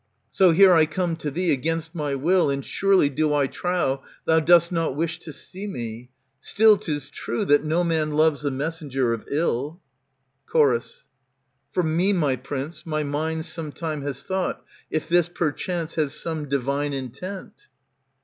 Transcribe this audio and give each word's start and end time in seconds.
So 0.31 0.49
here 0.49 0.73
I 0.73 0.87
come 0.87 1.15
to 1.17 1.29
thee 1.29 1.51
Against 1.53 1.93
my 1.93 2.15
will; 2.15 2.49
and 2.49 2.65
surely 2.65 3.07
do 3.07 3.35
I 3.35 3.45
trow 3.45 4.01
Thou 4.25 4.39
dost 4.39 4.71
not 4.71 4.95
wish 4.95 5.19
to 5.19 5.31
see 5.31 5.67
me. 5.67 6.09
Still 6.39 6.75
'tis 6.77 7.11
true 7.11 7.45
That 7.45 7.63
no 7.63 7.83
man 7.83 8.13
loves 8.15 8.41
the 8.41 8.49
messenger 8.49 9.13
of 9.13 9.25
ill. 9.29 9.79
Chor. 10.47 10.81
For 11.71 11.83
me, 11.83 12.13
my 12.13 12.35
prince, 12.35 12.83
my 12.83 13.03
mind 13.03 13.45
some 13.45 13.71
time 13.71 14.01
has 14.01 14.23
thought 14.23 14.65
If 14.89 15.07
this 15.07 15.29
perchance 15.29 15.93
has 15.93 16.15
some 16.15 16.49
divine 16.49 16.93
intent. 16.93 17.53